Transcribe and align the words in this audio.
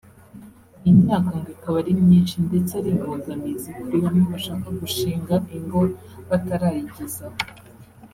Iyi 0.83 0.93
myaka 1.01 1.31
ngo 1.39 1.49
ikaba 1.55 1.77
ari 1.81 1.91
myinshi 2.03 2.35
ndetse 2.47 2.71
ari 2.79 2.89
imbogamizi 2.95 3.69
kuri 3.79 3.97
bamwe 4.03 4.23
bashaka 4.33 4.67
gushinga 4.81 5.35
ingo 5.57 5.79
batarayigezaho 6.29 7.37